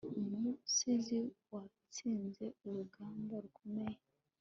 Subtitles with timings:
[0.33, 1.19] umusizi
[1.53, 3.97] watsinze urugamba rukomeye